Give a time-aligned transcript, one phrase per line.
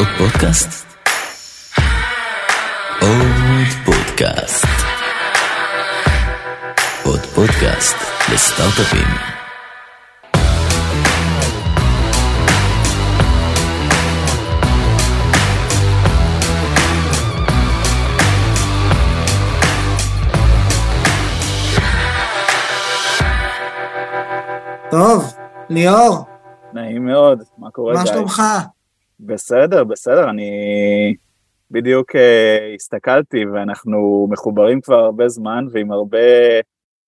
[0.00, 0.86] עוד פודקאסט?
[3.00, 4.66] עוד פודקאסט.
[7.04, 7.96] עוד פודקאסט
[8.32, 9.06] לסטארט-אפים.
[24.90, 25.34] טוב,
[25.70, 26.24] ליאור,
[26.72, 28.06] נעים מאוד, מה קורה מה?
[28.06, 28.42] שלומך?
[29.26, 30.50] בסדר, בסדר, אני
[31.70, 36.18] בדיוק אה, הסתכלתי ואנחנו מחוברים כבר הרבה זמן ועם הרבה,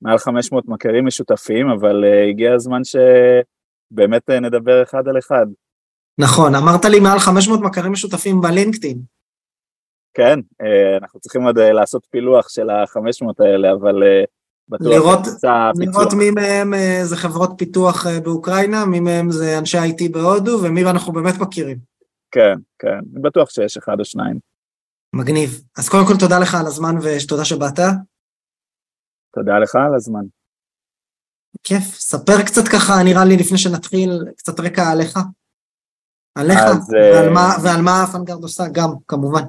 [0.03, 5.47] מעל 500 מכרים משותפים, אבל אה, הגיע הזמן שבאמת אה, נדבר אחד על אחד.
[6.19, 8.99] נכון, אמרת לי מעל 500 מכרים משותפים בלינקדאין.
[10.15, 10.39] כן,
[11.03, 14.03] אנחנו צריכים עוד לעשות פילוח של ה-500 האלה, אבל
[14.69, 15.27] בטוח לראות-.
[15.77, 21.13] לראות מי מהם זה חברות פיתוח באוקראינה, מי מהם זה אנשי IT בהודו, ומי אנחנו
[21.13, 21.92] באמת מכירים.
[22.33, 24.39] כן, כן, אני בטוח שיש אחד או שניים.
[25.15, 25.51] מגניב.
[25.79, 27.79] אז קודם כל תודה לך על הזמן ותודה שבאת.
[29.35, 30.25] תודה לך על הזמן.
[31.63, 31.83] כיף.
[31.95, 35.19] ספר קצת ככה, נראה לי, לפני שנתחיל, קצת רקע עליך.
[36.39, 39.43] עליך, אז, אה, ועל מה- ועל מה פנגרד עושה גם, כמובן.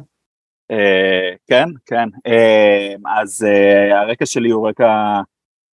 [0.71, 2.09] אה, כן, כן.
[2.27, 4.85] אה, אז אה, הרקע שלי הוא רקע,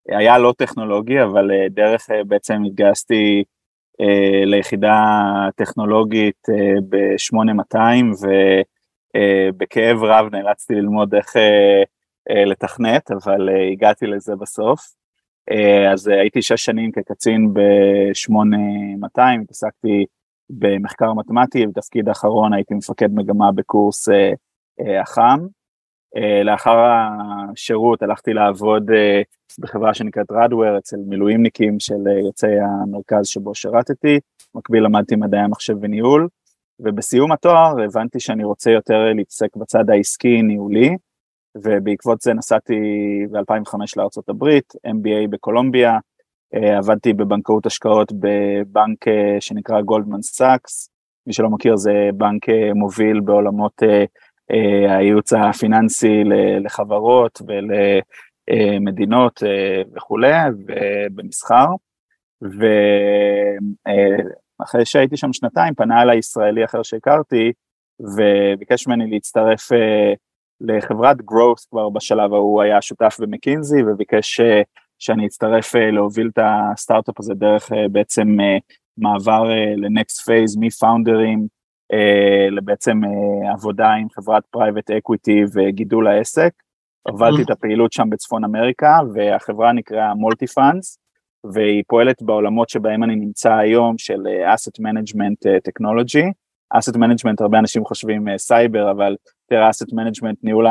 [0.09, 3.45] היה לא טכנולוגי, אבל אה, דרך אה, בעצם התגייסתי
[4.47, 5.23] ליחידה
[5.57, 8.27] טכנולוגית אה, ב-8200,
[9.17, 11.83] ובכאב רב נאלצתי ללמוד איך אה,
[12.31, 14.81] אה, לתכנת, אבל אה, הגעתי לזה בסוף.
[15.51, 20.05] אה, אז אה, הייתי שש שנים כקצין ב-8200, התעסקתי
[20.51, 24.33] במחקר מתמטי, בתפקיד האחרון הייתי מפקד מגמה בקורס אה,
[24.81, 25.39] אה, אח"ם.
[25.41, 25.60] אה,
[26.45, 29.23] לאחר השירות הלכתי לעבוד אה,
[29.59, 34.21] בחברה שנקראת רדוור אצל מילואימניקים של אה, יוצאי המרכז שבו שירתתי,
[34.55, 36.29] במקביל למדתי מדעי המחשב וניהול,
[36.81, 40.97] ובסיום התואר הבנתי שאני רוצה יותר להתעסק בצד העסקי-ניהולי,
[41.57, 42.75] ובעקבות זה נסעתי
[43.31, 45.99] ב-2005 לארצות הברית, MBA בקולומביה,
[46.55, 50.91] אה, עבדתי בבנקאות השקעות בבנק אה, שנקרא Goldman Sachs,
[51.27, 54.05] מי שלא מכיר זה בנק אה, מוביל בעולמות אה, אה,
[54.89, 56.23] הייעוץ הפיננסי
[56.65, 57.43] לחברות
[58.49, 60.33] ולמדינות אה, וכולי,
[60.67, 61.67] ובמסחר.
[64.61, 67.53] ואחרי שהייתי שם שנתיים, פנה אליי ישראלי אחר שהכרתי,
[68.01, 70.13] וביקש ממני להצטרף אה,
[70.61, 74.63] לחברת growth כבר בשלב ההוא, היה שותף במקינזי, וביקש אה,
[74.99, 78.59] שאני אצטרף אה, להוביל את הסטארט-אפ הזה דרך אה, בעצם אה,
[78.99, 81.47] מעבר אה, ל next phase מפאונדרים, אה,
[82.51, 86.51] לבעצם אה, עבודה עם חברת private equity וגידול העסק.
[87.03, 90.99] הובלתי את הפעילות שם בצפון אמריקה, והחברה נקראה Multifonds,
[91.53, 96.27] והיא פועלת בעולמות שבהם אני נמצא היום של אה, asset management אה, technology.
[96.75, 99.17] asset management, הרבה אנשים חושבים אה, סייבר, אבל
[99.51, 100.67] יותר asset management, ניהול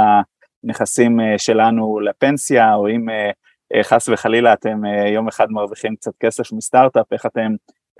[0.63, 3.31] הנכסים אה, שלנו לפנסיה, או אם אה,
[3.75, 7.56] אה, חס וחלילה אתם אה, יום אחד מרוויחים קצת כסף מסטארט-אפ, איך אתם אה,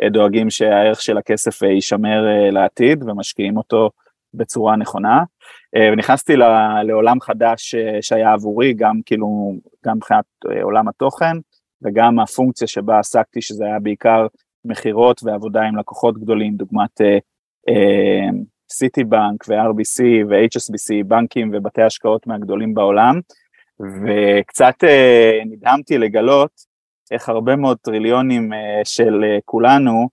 [0.08, 3.90] דואגים שהערך של הכסף אה, יישמר אה, לעתיד ומשקיעים אותו
[4.34, 5.24] בצורה נכונה.
[5.76, 6.34] אה, ונכנסתי
[6.84, 9.54] לעולם חדש שהיה עבורי, גם כאילו,
[9.86, 10.26] גם מבחינת
[10.62, 11.38] עולם התוכן,
[11.82, 14.28] וגם הפונקציה שבה עסקתי, שזה היה בעיקר
[14.66, 17.02] מכירות ועבודה עם לקוחות גדולים, דוגמת
[18.72, 23.20] סיטי בנק ו-RBC ו-HSBC, בנקים ובתי השקעות מהגדולים בעולם,
[23.80, 24.76] וקצת
[25.46, 26.69] נדהמתי לגלות
[27.12, 30.10] איך הרבה מאוד טריליונים אה, של אה, כולנו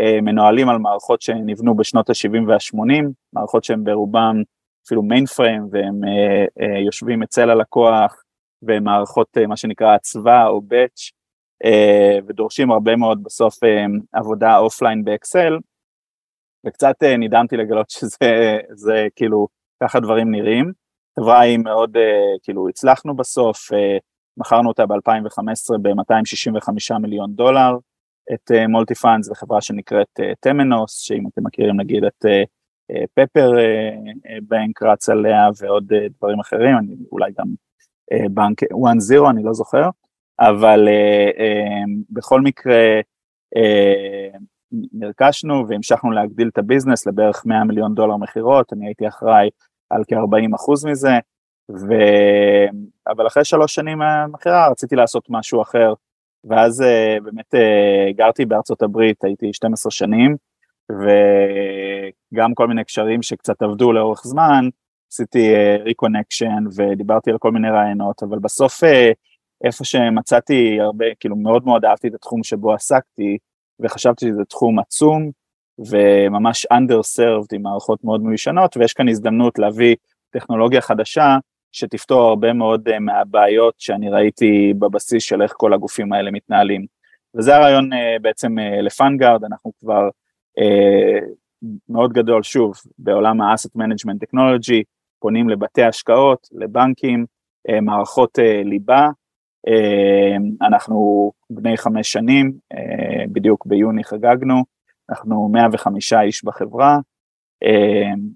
[0.00, 4.42] אה, מנוהלים על מערכות שנבנו בשנות ה-70 וה-80, מערכות שהן ברובם
[4.86, 8.22] אפילו מיין פריים והם אה, אה, יושבים אצל הלקוח
[8.62, 11.10] והן מערכות אה, מה שנקרא הצבא או באץ'
[11.64, 15.58] אה, ודורשים הרבה מאוד בסוף אה, עבודה offline באקסל
[16.66, 19.48] וקצת אה, נדהמתי לגלות שזה זה, כאילו
[19.82, 20.72] ככה דברים נראים.
[21.18, 23.98] חברה היא מאוד אה, כאילו הצלחנו בסוף, אה,
[24.36, 27.76] מכרנו אותה ב-2015 ב-265 מיליון דולר,
[28.32, 32.24] את מולטי פאנס זו חברה שנקראת טמנוס, שאם אתם מכירים נגיד את
[33.14, 33.52] Pepper
[34.42, 37.46] בנק רץ עליה ועוד אה, דברים אחרים, אני אולי גם
[38.12, 39.88] אה, בנק 1-0, אני לא זוכר,
[40.40, 43.00] אבל אה, אה, בכל מקרה
[43.56, 44.38] אה,
[44.92, 49.48] נרכשנו והמשכנו להגדיל את הביזנס לבערך 100 מיליון דולר מכירות, אני הייתי אחראי
[49.90, 51.18] על כ-40 אחוז מזה,
[51.74, 51.94] ו...
[53.06, 55.92] אבל אחרי שלוש שנים מהמכירה רציתי לעשות משהו אחר,
[56.44, 60.36] ואז uh, באמת uh, גרתי בארצות הברית, הייתי 12 שנים,
[60.92, 64.68] וגם כל מיני קשרים שקצת עבדו לאורך זמן,
[65.12, 65.52] עשיתי
[65.84, 68.82] reconnection uh, ודיברתי על כל מיני רעיונות, אבל בסוף
[69.64, 73.38] איפה שמצאתי הרבה, כאילו מאוד מאוד אהבתי את התחום שבו עסקתי,
[73.80, 75.30] וחשבתי שזה תחום עצום,
[75.90, 79.96] וממש underserved עם מערכות מאוד מיושנות, ויש כאן הזדמנות להביא
[80.30, 81.36] טכנולוגיה חדשה
[81.72, 86.86] שתפתור הרבה מאוד uh, מהבעיות שאני ראיתי בבסיס של איך כל הגופים האלה מתנהלים.
[87.36, 90.08] וזה הרעיון uh, בעצם uh, ל FundGuard, אנחנו כבר
[91.88, 94.82] מאוד גדול שוב בעולם ה-asset management technology,
[95.20, 97.26] פונים לבתי השקעות, לבנקים,
[97.82, 99.08] מערכות ליבה,
[100.62, 102.52] אנחנו בני חמש שנים,
[103.32, 104.64] בדיוק ביוני חגגנו,
[105.10, 106.98] אנחנו 105 איש בחברה,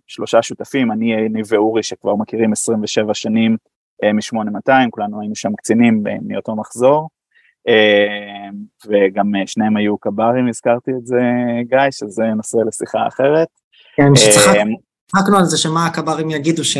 [0.06, 3.56] שלושה שותפים, אני, אני ואורי שכבר מכירים 27 שנים
[4.02, 7.08] אמ, מ-8200, כולנו היינו שם קצינים מאותו מחזור,
[7.68, 8.54] אמ,
[8.86, 11.20] וגם אה, שניהם היו קברים, הזכרתי את זה
[11.62, 13.48] גיא, שזה נושא לשיחה אחרת.
[13.96, 16.76] כן, שצחקנו על זה שמה הקברים יגידו ש...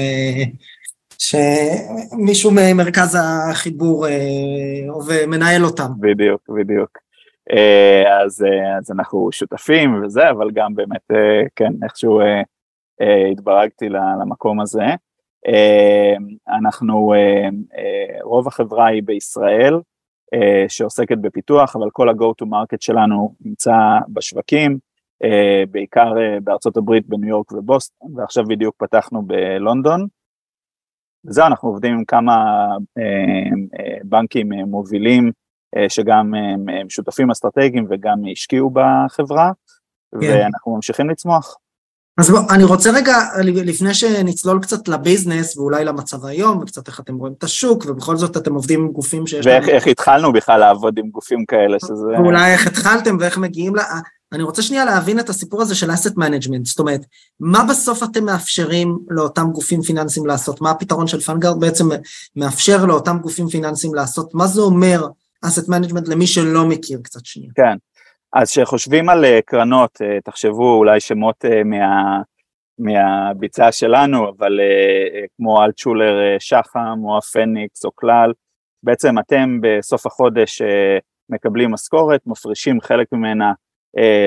[1.19, 5.89] שמישהו ממרכז החיבור אה, מנהל אותם.
[6.01, 7.04] בדיוק, בדיוק.
[7.53, 12.21] אה, אז, אה, אז אנחנו שותפים וזה, אבל גם באמת, אה, כן, איכשהו
[13.33, 14.85] התברגתי למקום הזה.
[16.49, 17.15] אנחנו,
[18.23, 19.81] רוב החברה היא בישראל,
[20.69, 23.73] שעוסקת בפיתוח, אבל כל ה-go to market שלנו נמצא
[24.09, 24.79] בשווקים,
[25.71, 26.13] בעיקר
[26.45, 30.07] בארצות הברית, בניו יורק ובוסטון, ועכשיו בדיוק פתחנו בלונדון.
[31.27, 32.67] וזהו, אנחנו עובדים עם כמה
[34.05, 35.33] בנקים מובילים
[35.89, 39.51] שגם הם אה, שותפים אסטרטגיים וגם השקיעו בחברה,
[40.21, 40.27] כן.
[40.31, 41.57] ואנחנו ממשיכים לצמוח.
[42.19, 47.01] אז בוא, אני רוצה רגע, לפני שנצלול קצת ל business ואולי למצב היום, וקצת איך
[47.01, 49.47] אתם רואים את השוק, ובכל זאת אתם עובדים עם גופים שיש...
[49.47, 49.79] ואיך להם...
[49.91, 52.07] התחלנו בכלל לעבוד עם גופים כאלה, שזה...
[52.19, 53.81] ואולי איך התחלתם ואיך מגיעים ל...
[54.33, 57.01] אני רוצה שנייה להבין את הסיפור הזה של asset management, זאת אומרת,
[57.41, 60.61] מה בסוף אתם מאפשרים לאותם גופים פיננסיים לעשות?
[60.61, 61.89] מה הפתרון של FundGuard בעצם
[62.37, 64.35] מאפשר לאותם גופים פיננסיים לעשות?
[64.35, 65.07] מה זה אומר
[65.47, 67.51] asset management למי שלא מכיר קצת שנייה.
[67.55, 67.77] כן,
[68.35, 72.23] אז כשחושבים על אה, קרנות, אה, תחשבו אולי שמות אה, מה,
[72.79, 74.61] מהביצה שלנו, אבל
[75.37, 78.33] כמו אלטשולר שחם או הפניקס או כלל,
[78.83, 80.63] בעצם אתם בסוף החודש
[81.31, 83.53] מקבלים משכורת, מפרישים חלק ממנה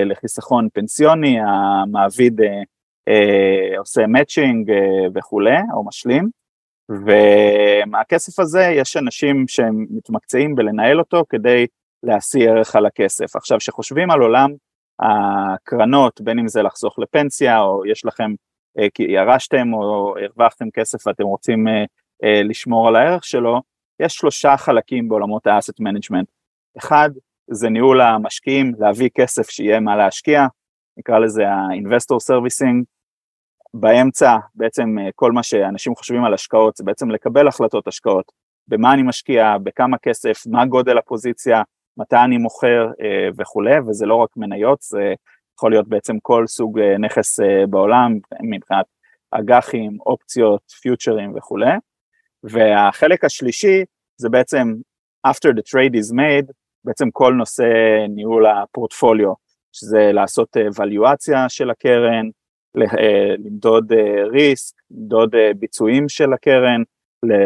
[0.06, 2.42] לחיסכון פנסיוני, המעביד
[3.78, 4.72] עושה מאצ'ינג
[5.16, 6.30] וכולי, או משלים,
[6.89, 11.66] ומהכסף הזה יש אנשים שהם מתמקצעים בלנהל אותו כדי
[12.04, 13.36] להשיא ערך על הכסף.
[13.36, 14.50] עכשיו, כשחושבים על עולם
[15.00, 18.31] הקרנות, בין אם זה לחסוך לפנסיה, או יש לכם,
[18.80, 21.84] אה, כי ירשתם או הרווחתם כסף ואתם רוצים אה,
[22.24, 23.62] אה, לשמור על הערך שלו,
[24.00, 26.25] יש שלושה חלקים בעולמות ה-asset management.
[26.78, 27.10] אחד,
[27.51, 30.45] זה ניהול המשקיעים, להביא כסף שיהיה מה להשקיע,
[30.98, 32.84] נקרא לזה ה-investor servicing,
[33.79, 38.31] באמצע בעצם אה, כל מה שאנשים חושבים על השקעות זה בעצם לקבל החלטות השקעות,
[38.68, 41.62] במה אני משקיע, בכמה כסף, מה גודל הפוזיציה,
[41.97, 45.13] מתי אני מוכר אה, וכולי, וזה לא רק מניות, זה
[45.53, 47.39] יכול להיות בעצם כל סוג אה, נכס
[47.69, 48.85] בעולם, מבחינת
[49.31, 51.71] אג"חים, אופציות, פיוטרים וכולי,
[52.44, 53.83] והחלק השלישי
[54.18, 54.74] זה בעצם
[55.27, 56.51] after the trade is made,
[56.83, 57.63] בעצם כל נושא
[58.09, 59.33] ניהול הפורטפוליו,
[59.74, 62.29] שזה לעשות valuation של הקרן,
[62.77, 63.94] למדוד
[64.31, 66.81] ריסק, אה, למדוד אה, ביצועים של הקרן,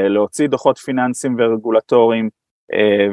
[0.09, 2.29] להוציא דוחות פיננסיים ורגולטוריים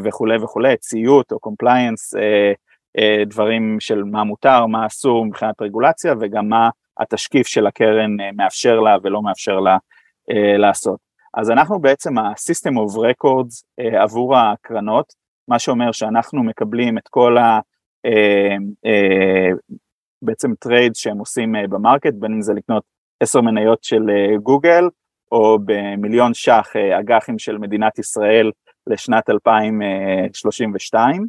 [0.05, 2.15] וכולי וכולי, ציות או compliance,
[3.27, 6.71] דברים של מה מותר, מה אסור מבחינת רגולציה וגם מה
[7.01, 9.77] התשקיף של הקרן מאפשר לה ולא מאפשר לה
[10.59, 10.99] לעשות.
[11.35, 15.13] אז אנחנו בעצם ה-System of Records עבור הקרנות,
[15.49, 17.61] מה שאומר שאנחנו מקבלים את כל ה...
[20.23, 22.83] בעצם trade שהם עושים אה, ב market, בין אם זה לקנות
[23.23, 24.85] עשר מניות של אה, גוגל,
[25.33, 28.51] או במיליון ש"ח אה, אג"חים של מדינת ישראל
[28.87, 31.27] לשנת 2032,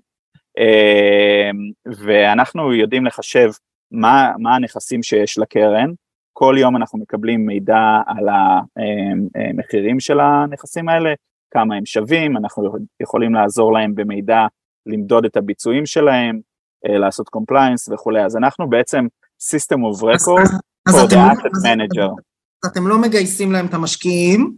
[1.85, 3.49] ואנחנו יודעים לחשב
[3.91, 5.91] מה, מה הנכסים שיש לקרן,
[6.33, 11.13] כל יום אנחנו מקבלים מידע על המחירים של הנכסים האלה,
[11.51, 14.45] כמה הם שווים, אנחנו יכולים לעזור להם במידע
[14.85, 16.39] למדוד את הביצועים שלהם,
[16.85, 19.05] לעשות compliance וכולי, אז אנחנו בעצם
[19.41, 20.49] System of Record
[20.89, 22.21] for the לא- asset manager.
[22.65, 24.53] אתם לא מגייסים להם את המשקיעים,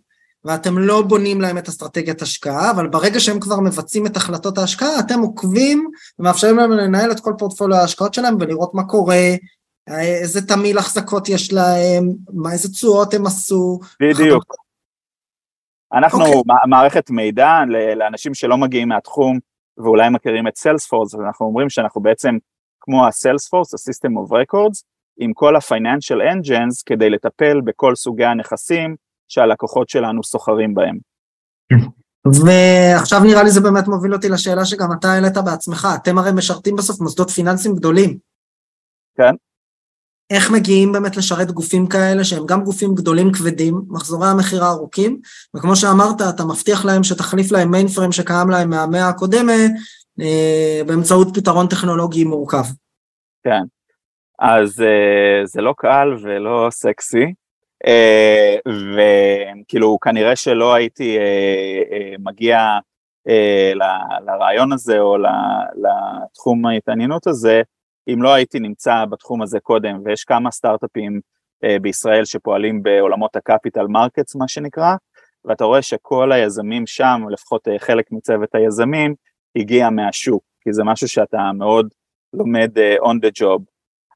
[0.45, 4.99] ואתם לא בונים להם את אסטרטגיית השקעה, אבל ברגע שהם כבר מבצעים את החלטות ההשקעה,
[4.99, 9.35] אתם עוקבים ומאפשרים להם לנהל את כל פורטפוליו ההשקעות שלהם ולראות מה קורה,
[9.99, 13.79] איזה תמיל החזקות יש להם, מה, איזה תשואות הם עשו.
[13.99, 14.43] בדיוק.
[15.93, 16.35] אנחנו okay.
[16.35, 16.53] אוקיי.
[16.67, 17.59] מערכת מידע
[17.95, 19.39] לאנשים שלא מגיעים מהתחום,
[19.77, 22.37] ואולי מכירים את סיילספורס, אנחנו אומרים שאנחנו בעצם
[22.81, 24.83] כמו הסיילספורס, ה-System of Records,
[25.19, 28.95] עם כל ה-Financial Engines כדי לטפל בכל סוגי הנכסים
[29.27, 30.97] שהלקוחות שלנו סוחרים בהם.
[32.25, 36.75] ועכשיו נראה לי זה באמת מוביל אותי לשאלה שגם אתה העלית בעצמך, אתם הרי משרתים
[36.75, 38.17] בסוף מוסדות פיננסיים גדולים.
[39.17, 39.33] כן.
[40.31, 45.19] איך מגיעים באמת לשרת גופים כאלה שהם גם גופים גדולים כבדים, מחזורי המכירה ארוכים,
[45.55, 49.71] וכמו שאמרת, אתה מבטיח להם שתחליף להם מיין פריים שקיים להם מהמאה הקודמת,
[50.21, 52.63] אה, באמצעות פתרון טכנולוגי מורכב.
[53.43, 53.61] כן,
[54.39, 57.33] אז אה, זה לא קל ולא סקסי,
[57.87, 58.55] אה,
[58.95, 61.23] וכאילו כנראה שלא הייתי אה,
[61.91, 62.57] אה, מגיע
[63.27, 63.71] אה,
[64.25, 65.17] לרעיון הזה או
[65.75, 67.61] לתחום ההתעניינות הזה,
[68.07, 71.21] אם לא הייתי נמצא בתחום הזה קודם, ויש כמה סטארט-אפים
[71.63, 74.95] אה, בישראל שפועלים בעולמות ה capital markets מה שנקרא,
[75.45, 79.15] ואתה רואה שכל היזמים שם, לפחות אה, חלק מצוות היזמים,
[79.55, 81.93] הגיע מהשוק, כי זה משהו שאתה מאוד
[82.33, 83.61] לומד on the job.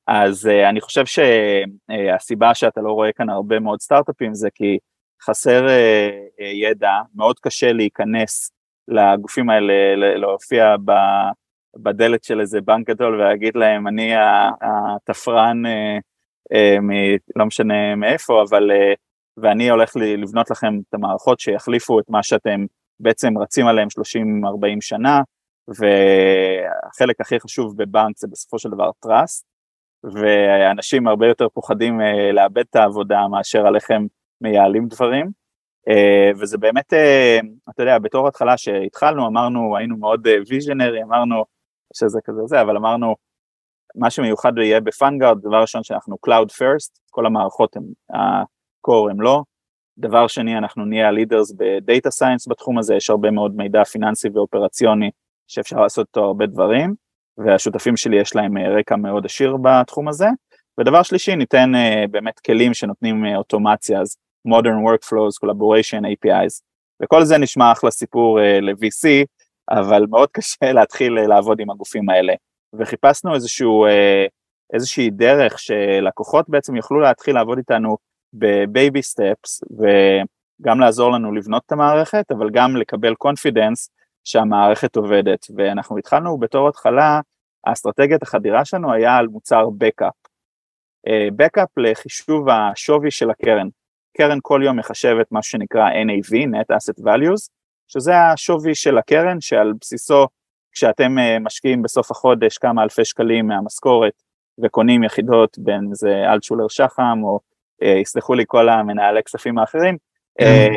[0.07, 4.77] אז אני חושב שהסיבה שאתה לא רואה כאן הרבה מאוד סטארט-אפים זה כי
[5.21, 5.67] חסר
[6.61, 8.51] ידע, מאוד קשה להיכנס
[8.87, 10.75] לגופים האלה, להופיע
[11.77, 14.11] בדלת של איזה בנק גדול ולהגיד להם אני
[14.61, 15.97] התפרן, אה,
[16.53, 16.77] אה,
[17.35, 18.93] לא משנה מאיפה, אבל אה,
[19.37, 22.65] ואני הולך לבנות לכם את המערכות שיחליפו את מה שאתם
[22.99, 25.21] בעצם רצים עליהם 30-40 שנה,
[25.67, 29.43] והחלק הכי חשוב בבנק זה בסופו של דבר trust,
[30.03, 31.99] ואנשים הרבה יותר פוחדים
[32.33, 34.05] לאבד את העבודה מאשר עליכם
[34.41, 35.29] מייעלים דברים.
[36.39, 36.93] וזה באמת,
[37.69, 41.45] אתה יודע, בתור התחלה שהתחלנו אמרנו, היינו מאוד ויז'נרי, אמרנו
[41.95, 43.15] שזה כזה זה, אבל אמרנו,
[43.95, 47.83] מה שמיוחד יהיה ב FundGuard, דבר ראשון שאנחנו Cloud First, כל המערכות הן,
[48.13, 49.43] ה-core הם לא,
[49.97, 53.83] דבר שני אנחנו נהיה ה leaders ב data science בתחום הזה, יש הרבה מאוד מידע
[53.83, 55.09] פיננסי ואופרציוני
[55.47, 56.93] שאפשר לעשות אותו הרבה דברים,
[57.37, 60.27] והשותפים שלי יש להם אה, רקע מאוד עשיר בתחום הזה,
[60.79, 66.61] ודבר שלישי ניתן uh, באמת כלים שנותנים uh, אוטומציה, אז Modern Workflows, Collaboration, APIs,
[67.03, 69.25] וכל זה נשמע אחלה סיפור uh, ל-VC,
[69.71, 72.33] אבל מאוד קשה להתחיל אה, לעבוד עם הגופים האלה.
[72.73, 74.25] וחיפשנו איזשהו, אה,
[74.73, 77.97] איזושהי דרך שלקוחות בעצם יוכלו להתחיל לעבוד איתנו
[78.33, 83.89] ב baby steps, וגם לעזור לנו לבנות את המערכת, אבל גם לקבל confidence
[84.23, 85.45] שהמערכת עובדת.
[85.55, 87.19] ואנחנו התחלנו בתור התחלה,
[87.65, 90.13] האסטרטגיית החדירה שלנו היה על מוצר backup.
[91.35, 93.67] backup לחישוב השווי של הקרן.
[94.17, 97.49] קרן כל יום מחשבת מה שנקרא NAV, Net Asset Values,
[97.87, 100.27] שזה השווי של הקרן שעל בסיסו
[100.71, 104.13] כשאתם אה, משקיעים בסוף החודש כמה אלפי שקלים מהמשכורת
[104.63, 107.39] וקונים יחידות בין זה אלטשולר שחם או
[107.83, 109.97] אה, יסלחו לי כל המנהלי כספים האחרים.
[110.39, 110.71] כן.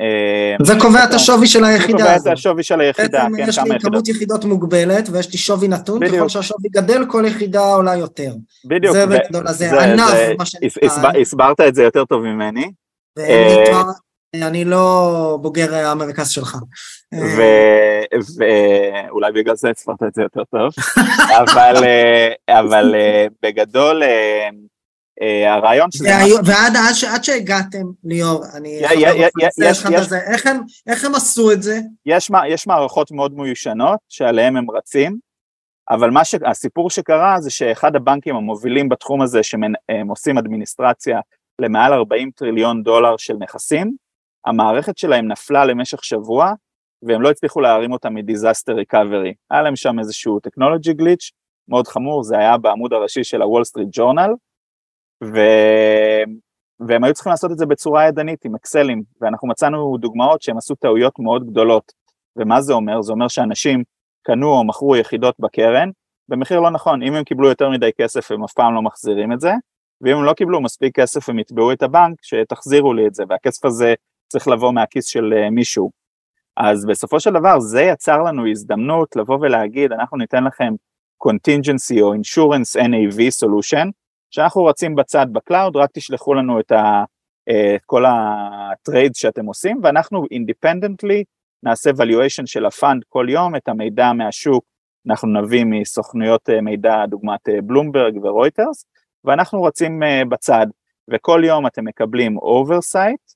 [0.00, 1.98] אה, זה קובע את השווי של היחידה.
[1.98, 5.68] זה קובע את השווי של היחידה, כן, יש לי כמות יחידות מוגבלת ויש לי שווי
[5.68, 8.34] נתון, ככל שהשווי גדל כל יחידה עולה יותר.
[8.64, 8.96] בדיוק.
[9.50, 11.10] זה ענב, מה שנקרא.
[11.20, 12.72] הסברת את זה יותר טוב ממני.
[14.34, 16.56] אני לא בוגר המרכז שלך.
[18.38, 20.72] ואולי בגלל זה הסברת את זה יותר טוב,
[22.48, 22.94] אבל
[23.42, 24.02] בגדול
[25.46, 26.10] הרעיון שזה...
[26.44, 26.72] ועד
[27.22, 28.80] שהגעתם, ליאור, אני...
[30.86, 31.80] איך הם עשו את זה?
[32.46, 35.18] יש מערכות מאוד מיושנות שעליהן הם רצים,
[35.90, 41.20] אבל מה שהסיפור שקרה זה שאחד הבנקים המובילים בתחום הזה שהם עושים אדמיניסטרציה
[41.58, 43.96] למעל 40 טריליון דולר של נכסים,
[44.44, 46.52] המערכת שלהם נפלה למשך שבוע
[47.02, 49.34] והם לא הצליחו להרים אותה מ disaster recovery.
[49.50, 51.30] היה להם שם איזשהו טכנולוגי glitch
[51.68, 54.30] מאוד חמור, זה היה בעמוד הראשי של הוול סטריט ג'ורנל.
[56.80, 60.74] והם היו צריכים לעשות את זה בצורה ידנית עם אקסלים, ואנחנו מצאנו דוגמאות שהם עשו
[60.74, 61.92] טעויות מאוד גדולות.
[62.36, 63.02] ומה זה אומר?
[63.02, 63.82] זה אומר שאנשים
[64.22, 65.90] קנו או מכרו יחידות בקרן
[66.28, 69.40] במחיר לא נכון, אם הם קיבלו יותר מדי כסף הם אף פעם לא מחזירים את
[69.40, 69.52] זה,
[70.00, 73.64] ואם הם לא קיבלו מספיק כסף הם יתבעו את הבנק שתחזירו לי את זה, והכסף
[73.64, 73.94] הזה
[74.30, 75.90] צריך לבוא מהכיס של אה, מישהו.
[76.56, 80.72] אז בסופו של דבר זה יצר לנו הזדמנות לבוא ולהגיד אנחנו ניתן לכם
[81.24, 83.90] contingency או insurance NAV solution
[84.30, 87.04] שאנחנו רצים בצד ב cloud רק תשלחו לנו את, ה,
[87.48, 91.24] אה, את כל ה trade שאתם עושים ואנחנו independently
[91.62, 94.64] נעשה valuation של ה fund כל יום את המידע מהשוק
[95.08, 98.84] אנחנו נביא מסוכנויות אה, מידע דוגמת בלומברג ורויטרס
[99.24, 100.66] ואנחנו רצים בצד
[101.10, 103.29] וכל יום אתם מקבלים oversight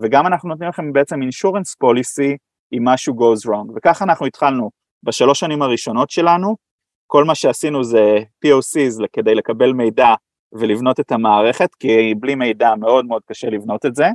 [0.00, 2.36] וגם אנחנו נותנים לכם בעצם insurance policy
[2.72, 4.70] אם משהו goes wrong, וככה אנחנו התחלנו
[5.02, 6.56] בשלוש שנים הראשונות שלנו,
[7.06, 10.14] כל מה שעשינו זה POCs כדי לקבל מידע
[10.52, 14.06] ולבנות את המערכת, כי בלי מידע מאוד מאוד קשה לבנות את זה,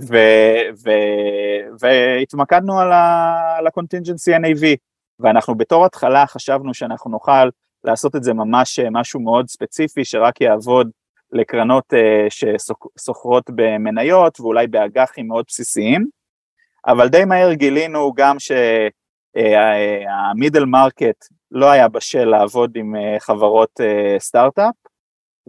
[0.00, 0.16] ו,
[0.84, 0.90] ו,
[1.80, 4.64] והתמקדנו על ה-contingency NAV,
[5.20, 7.48] ואנחנו בתור התחלה חשבנו שאנחנו נוכל
[7.84, 10.90] לעשות את זה ממש משהו מאוד ספציפי שרק יעבוד
[11.32, 11.96] לקרנות uh,
[12.30, 16.06] שסוחרות במניות ואולי באג"חים מאוד בסיסיים,
[16.86, 19.82] אבל די מהר גילינו גם שהמידל
[20.62, 23.80] uh, market לא היה בשל לעבוד עם חברות
[24.18, 24.74] סטארט-אפ,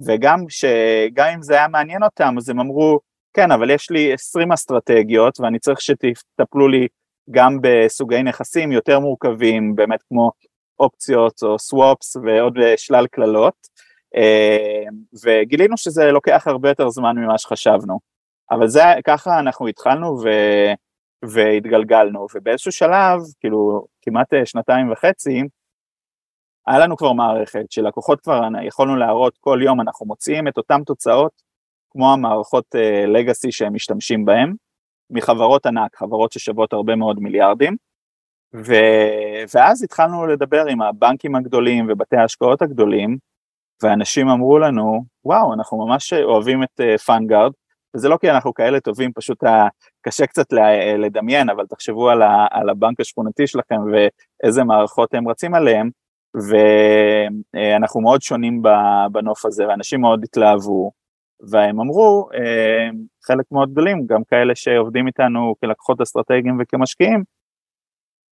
[0.06, 3.00] וגם שגם אם זה היה מעניין אותם, אז הם אמרו,
[3.34, 6.88] כן, אבל יש לי 20 אסטרטגיות ואני צריך שתטפלו לי
[7.32, 10.32] גם בסוגי נכסים יותר מורכבים, באמת כמו
[10.80, 13.54] אופציות או swaps ועוד שלל קללות,
[15.24, 18.00] וגילינו שזה לוקח הרבה יותר זמן ממה שחשבנו.
[18.52, 20.30] אבל זה, ככה אנחנו התחלנו ו,
[21.26, 25.42] והתגלגלנו, ובאיזשהו שלב, כאילו כמעט שנתיים וחצי,
[26.68, 31.32] היה לנו כבר מערכת שלקוחות כבר יכולנו להראות כל יום אנחנו מוציאים את אותן תוצאות
[31.90, 32.66] כמו המערכות
[33.08, 34.54] legacy שהם משתמשים בהם,
[35.10, 37.76] מחברות ענק, חברות ששוות הרבה מאוד מיליארדים,
[38.56, 38.74] ו...
[39.54, 43.18] ואז התחלנו לדבר עם הבנקים הגדולים ובתי ההשקעות הגדולים,
[43.84, 48.80] ואנשים אמרו לנו, וואו, אנחנו ממש אוהבים את FundGuard, uh, וזה לא כי אנחנו כאלה
[48.80, 49.44] טובים, פשוט
[50.02, 50.46] קשה קצת
[50.98, 55.90] לדמיין, אבל תחשבו על, הבנק השכונתי שלכם ואיזה מערכות הם רצים עליהם,
[56.34, 58.62] ואנחנו מאוד שונים
[59.12, 60.92] בנוף הזה, ואנשים מאוד התלהבו,
[61.52, 62.90] והם אמרו, אה,
[63.26, 67.24] חלק מאוד גדולים, גם כאלה שעובדים איתנו כלקוחות אסטרטגיים וכמשקיעים,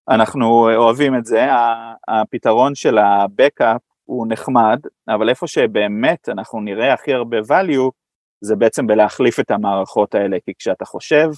[0.08, 1.46] אנחנו אוהבים את זה,
[2.08, 7.90] הפתרון של הבקאפ הוא נחמד, אבל איפה שבאמת אנחנו נראה הכי הרבה value,
[8.40, 11.28] זה בעצם בלהחליף את המערכות האלה, כי כשאתה חושב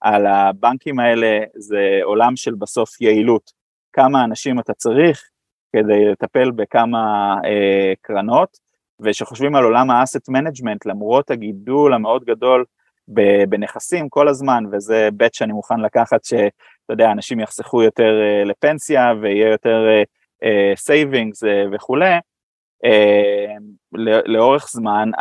[0.00, 3.50] על הבנקים האלה, זה עולם של בסוף יעילות,
[3.92, 5.22] כמה אנשים אתה צריך
[5.76, 8.66] כדי לטפל בכמה אה, קרנות,
[9.00, 12.64] וכשחושבים על עולם ה asset management, למרות הגידול המאוד גדול
[13.48, 16.44] בנכסים כל הזמן, וזה bet שאני מוכן לקחת שאתה
[16.90, 19.86] יודע, אנשים יחסכו יותר uh, לפנסיה ויהיה יותר
[20.76, 22.14] savings uh, uh, וכולי,
[22.86, 25.20] uh, לאורך זמן uh,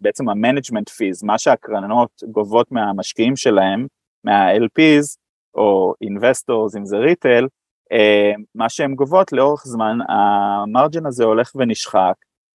[0.00, 3.86] בעצם ה management fees, מה שהקרנות גובות מהמשקיעים שלהם,
[4.24, 5.16] מה-LPs
[5.54, 7.46] או investors אם זה retail,
[7.92, 12.14] uh, מה שהן גובות לאורך זמן, ה margin הזה הולך ונשחק,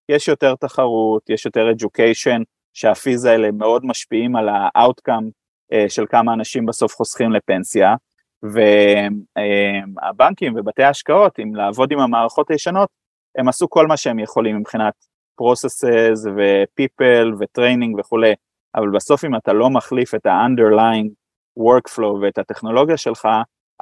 [0.10, 2.44] יש יותר תחרות, יש יותר education,
[2.74, 5.26] שה fees האלה מאוד משפיעים על ה-outcome
[5.74, 7.96] uh, של כמה אנשים בסוף חוסכים לפנסיה,
[8.44, 12.90] והבנקים ובתי ההשקעות, אם לעבוד עם המערכות הישנות,
[13.38, 14.94] הם עשו כל מה שהם יכולים מבחינת
[15.42, 18.34] processes ו-people ו-training וכולי,
[18.76, 21.08] אבל בסוף אם אתה לא מחליף את ה-underlying
[21.60, 23.28] workflow ואת הטכנולוגיה שלך,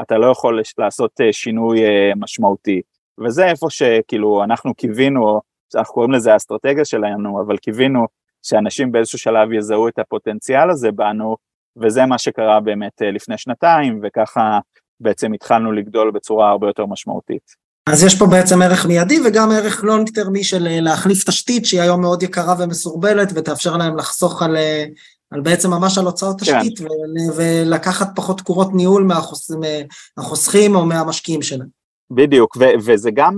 [0.02, 2.82] אתה לא יכול לעשות אה, שינוי אה, משמעותי.
[3.26, 5.42] וזה איפה שכאילו אנחנו קיווינו,
[5.76, 8.06] אנחנו קוראים לזה האסטרטגיה שלנו, אבל קיווינו
[8.44, 11.36] שאנשים באיזשהו שלב יזהו את הפוטנציאל הזה בנו,
[11.82, 14.60] וזה מה שקרה באמת אה, לפני שנתיים, וככה
[15.00, 17.66] בעצם התחלנו לגדול בצורה הרבה יותר משמעותית.
[17.90, 21.82] אז יש פה בעצם ערך מיידי וגם ערך לונג טרמי של אה, להחליף תשתית שהיא
[21.82, 24.86] היום מאוד יקרה ומסורבלת ותאפשר להם לחסוך על, אה,
[25.32, 26.46] על בעצם ממש על הוצאות כן.
[26.46, 26.86] תשתית כן.
[27.36, 29.08] ולקחת פחות תקורות ניהול
[30.18, 31.86] מהחוסכים או מהמשקיעים שלהם.
[32.12, 33.38] בדיוק, ו- וזה גם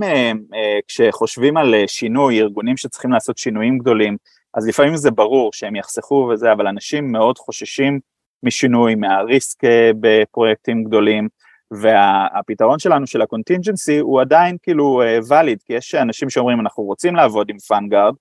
[0.88, 4.16] כשחושבים על שינוי, ארגונים שצריכים לעשות שינויים גדולים,
[4.54, 8.00] אז לפעמים זה ברור שהם יחסכו וזה, אבל אנשים מאוד חוששים
[8.42, 11.28] משינוי, מה risk אה, בפרויקטים גדולים,
[11.70, 16.82] והפתרון שלנו של ה contingency הוא עדיין כאילו valid, אה, כי יש אנשים שאומרים אנחנו
[16.82, 18.14] רוצים לעבוד עם FundGuard,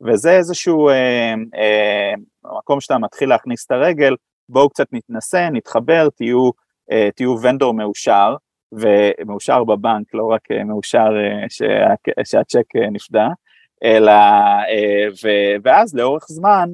[0.00, 2.12] וזה איזשהו אה, אה,
[2.58, 4.14] מקום שאתה מתחיל להכניס את הרגל,
[4.48, 6.50] בואו קצת נתנסה, נתחבר, תהיו,
[6.92, 8.36] אה, תהיו vendor מאושר,
[8.72, 13.28] ומאושר בבנק, לא רק אה, מאושר אה, שה, שהצ'ק נפדה,
[13.84, 14.12] אלא,
[15.24, 15.28] ו,
[15.64, 16.68] ואז לאורך זמן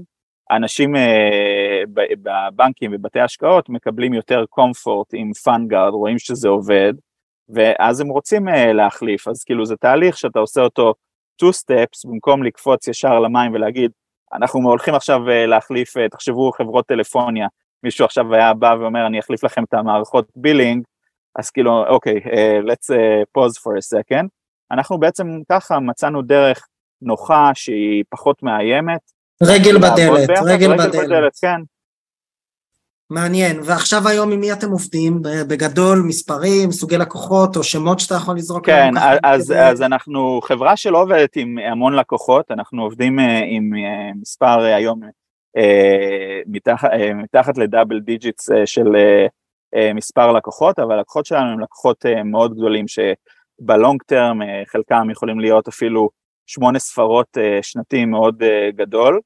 [0.51, 1.60] אנשים אה,
[1.93, 6.93] בבנקים ובתי השקעות מקבלים יותר comfort עם FundGuard, רואים שזה עובד,
[7.49, 10.95] ואז הם רוצים אה, להחליף, אז כאילו זה תהליך שאתה עושה אותו
[11.43, 13.91] two steps, במקום לקפוץ ישר למים ולהגיד,
[14.33, 17.47] אנחנו הולכים עכשיו אה, להחליף, תחשבו חברות טלפוניה,
[17.83, 20.85] מישהו עכשיו היה בא ואומר אני אחליף לכם את המערכות billing,
[21.39, 24.27] אז כאילו אוקיי, okay, uh, let's uh, pause for a second,
[24.71, 26.67] אנחנו בעצם ככה מצאנו דרך
[27.03, 29.01] נוחה שהיא פחות מאיימת,
[29.43, 30.95] רגל בדלת, רגל בדלת.
[30.95, 31.61] בדלת, כן.
[33.11, 35.23] מעניין, ועכשיו היום עם מי אתם עובדים?
[35.49, 38.67] בגדול, מספרים, סוגי לקוחות או שמות שאתה יכול לזרוק?
[38.67, 38.91] כן,
[39.23, 39.61] אז, כדי...
[39.61, 44.77] אז אנחנו חברה שלא עובדת עם המון לקוחות, אנחנו עובדים אה, עם אה, מספר אה,
[44.77, 45.01] היום
[46.47, 48.89] מתח, מתחת ל double digits של
[49.95, 55.69] מספר לקוחות, אבל הלקוחות שלנו הם לקוחות מאוד גדולים שב long term חלקם יכולים להיות
[55.69, 56.11] אפילו
[56.51, 58.43] שמונה ספרות שנתי מאוד
[58.77, 59.21] גדול.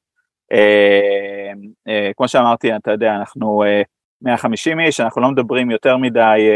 [0.52, 1.52] אה,
[1.88, 3.62] אה, כמו שאמרתי, אתה יודע, אנחנו
[4.22, 6.48] 150 אה, איש, אנחנו לא מדברים יותר מדי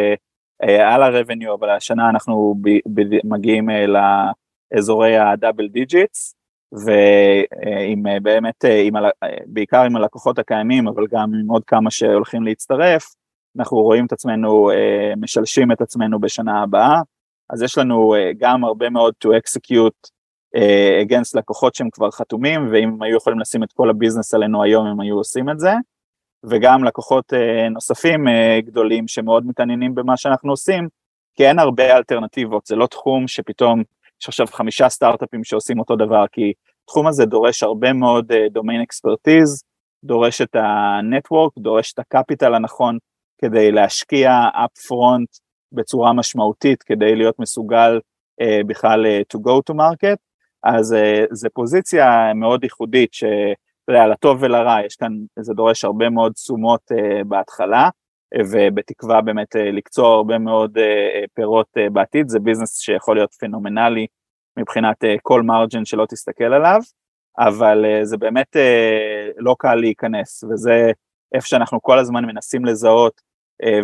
[0.62, 2.54] על ה-revenue, אבל השנה אנחנו
[3.24, 3.68] מגיעים
[4.72, 6.34] לאזורי ה double digits,
[6.72, 8.94] ועם באמת, עם,
[9.46, 13.04] בעיקר עם הלקוחות הקיימים, אבל גם עם עוד כמה שהולכים להצטרף,
[13.58, 14.70] אנחנו רואים את עצמנו,
[15.16, 17.00] משלשים את עצמנו בשנה הבאה,
[17.50, 20.10] אז יש לנו גם הרבה מאוד to execute
[21.02, 25.00] against לקוחות שהם כבר חתומים, ואם היו יכולים לשים את כל הביזנס עלינו היום, הם
[25.00, 25.72] היו עושים את זה.
[26.50, 27.32] וגם לקוחות
[27.70, 28.24] נוספים
[28.58, 30.88] גדולים שמאוד מתעניינים במה שאנחנו עושים,
[31.34, 33.82] כי אין הרבה אלטרנטיבות, זה לא תחום שפתאום
[34.22, 36.52] יש עכשיו חמישה סטארט-אפים שעושים אותו דבר, כי
[36.84, 39.62] התחום הזה דורש הרבה מאוד domain uh, expertise,
[40.04, 42.98] דורש את ה network, דורש את ה capital הנכון
[43.40, 44.30] כדי להשקיע
[44.64, 45.28] up front
[45.72, 48.00] בצורה משמעותית, כדי להיות מסוגל
[48.42, 50.18] uh, בכלל uh, to go to market,
[50.76, 53.28] אז uh, זו פוזיציה מאוד ייחודית, שאתה
[53.88, 57.88] יודע, לטוב ולרע, יש כאן, זה דורש הרבה מאוד תשומות uh, בהתחלה,
[58.50, 60.78] ובתקווה באמת לקצור הרבה מאוד
[61.34, 64.06] פירות בעתיד, זה ביזנס שיכול להיות פנומנלי
[64.58, 66.80] מבחינת כל מרג'ן שלא תסתכל עליו,
[67.38, 68.56] אבל זה באמת
[69.36, 70.90] לא קל להיכנס, וזה
[71.34, 73.20] איפה שאנחנו כל הזמן מנסים לזהות,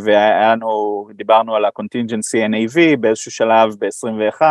[0.04, 4.42] והיה לנו, דיברנו על ה-contingency NAV באיזשהו שלב ב-21,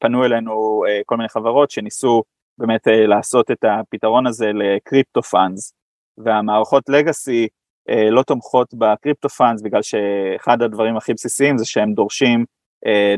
[0.00, 2.22] פנו אלינו כל מיני חברות שניסו
[2.58, 5.74] באמת לעשות את הפתרון הזה לקריפטו פאנס,
[6.18, 7.48] והמערכות לגאסי
[7.90, 12.44] אה, לא תומכות ב crypto funds בגלל שאחד הדברים הכי בסיסיים זה שהם דורשים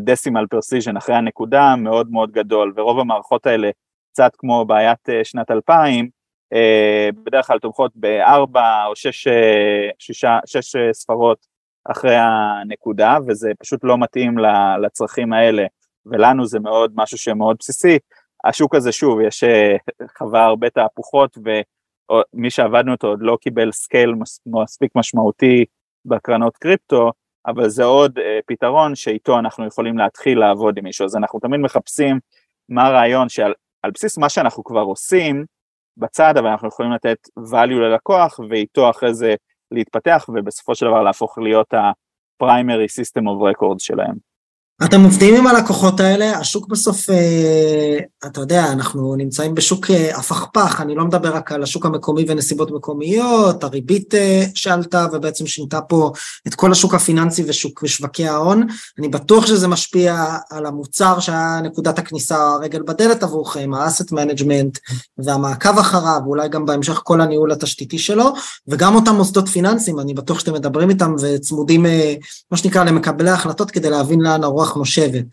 [0.00, 2.72] decimal precision אחרי הנקודה מאוד מאוד גדול.
[2.76, 3.70] ורוב המערכות האלה
[4.12, 6.08] קצת כמו בעיית אה, שנת 2000
[6.52, 9.28] אה, בדרך כלל תומכות בארבע או שש,
[9.98, 11.46] שישה, שש ספרות
[11.84, 14.34] אחרי הנקודה וזה פשוט לא מתאים
[14.82, 15.66] לצרכים האלה
[16.06, 17.98] ולנו זה מאוד משהו שמאוד בסיסי
[18.44, 19.44] השוק הזה שוב יש
[20.18, 21.38] חווה הרבה תהפוכות
[22.34, 24.14] מי שעבדנו איתו עוד לא קיבל scale
[24.46, 25.64] מספיק משמעותי
[26.04, 27.10] בקרנות קריפטו,
[27.46, 31.60] אבל זה עוד uh, פתרון שאיתו אנחנו יכולים להתחיל לעבוד עם מישהו, אז אנחנו תמיד
[31.60, 32.20] מחפשים
[32.68, 33.52] מה הרעיון שעל
[33.94, 35.44] בסיס מה שאנחנו כבר עושים
[35.96, 37.18] בצד, אבל אנחנו יכולים לתת
[37.52, 39.34] value ללקוח ואיתו אחרי זה
[39.70, 44.31] להתפתח ובסופו של דבר להפוך להיות ה-primary system of records שלהם.
[44.84, 50.80] אתם עובדים עם הלקוחות האלה, השוק בסוף, אה, אתה יודע, אנחנו נמצאים בשוק אה, הפכפך,
[50.80, 56.12] אני לא מדבר רק על השוק המקומי ונסיבות מקומיות, הריבית אה, שעלתה ובעצם שינתה פה
[56.46, 58.66] את כל השוק הפיננסי ושוק ושווקי ההון,
[58.98, 64.78] אני בטוח שזה משפיע על המוצר שהיה נקודת הכניסה הרגל בדלת עבורכם, ה asset management
[65.18, 68.32] והמעקב אחריו, ואולי גם בהמשך כל הניהול התשתיתי שלו,
[68.68, 71.86] וגם אותם מוסדות פיננסיים, אני בטוח שאתם מדברים איתם וצמודים,
[72.50, 75.26] מה שנקרא, למקבלי ההחלטות כדי להבין לאן הרוח הרוח נושבת.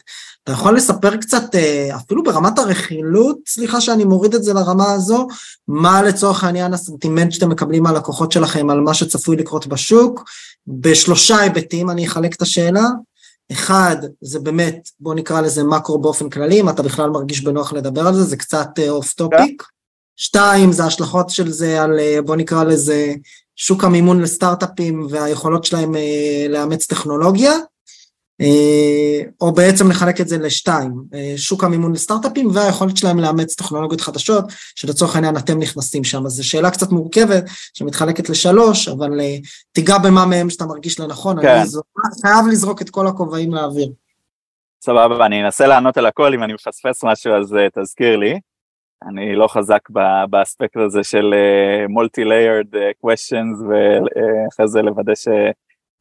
[0.43, 5.27] אתה יכול לספר קצת, אה, אפילו ברמת הרכילות, סליחה שאני מוריד את זה לרמה הזו,
[5.67, 10.29] מה לצורך העניין הסנטימנט שאתם מקבלים מהלקוחות שלכם על מה שצפוי לקרות בשוק,
[10.67, 12.85] בשלושה היבטים אני אחלק את השאלה.
[13.51, 18.07] אחד, זה באמת, בוא נקרא לזה מקרו באופן כללי, אם אתה בכלל מרגיש בנוח לדבר
[18.07, 19.63] על זה, זה קצת off אה, topic.
[20.17, 23.13] שתיים, זה ההשלכות של זה על, אה, בוא נקרא לזה,
[23.55, 25.95] שוק המימון לסטארט-אפים והיכולות שלהם
[26.49, 27.53] לאמץ טכנולוגיה.
[28.41, 34.01] אה, או בעצם לחלק את זה לשתיים, אה, שוק המימון לסטארט-אפים והיכולת שלהם לאמץ טכנולוגיות
[34.01, 36.25] חדשות, שלצורך העניין אתם נכנסים שם.
[36.25, 39.35] אז זו שאלה קצת מורכבת, שמתחלקת לשלוש, אבל אה,
[39.71, 41.47] תיגע במה מהם שאתה מרגיש לנכון, כן.
[41.47, 41.81] אני זו,
[42.21, 43.91] חייב לזרוק את כל הכובעים לאוויר.
[44.81, 48.39] סבבה, אני אנסה לענות על הכל, אם אני מפספס משהו אז תזכיר לי.
[49.09, 49.89] אני לא חזק
[50.29, 51.33] באספקט הזה של
[51.89, 52.75] multi-layered
[53.05, 55.27] questions, ואחרי זה לוודא ש...